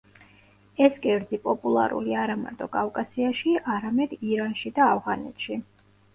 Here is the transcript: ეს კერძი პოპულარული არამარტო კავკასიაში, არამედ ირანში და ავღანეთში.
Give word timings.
ეს 0.85 0.95
კერძი 1.03 1.39
პოპულარული 1.43 2.15
არამარტო 2.21 2.69
კავკასიაში, 2.77 3.55
არამედ 3.75 4.19
ირანში 4.19 4.75
და 4.81 4.91
ავღანეთში. 4.97 5.63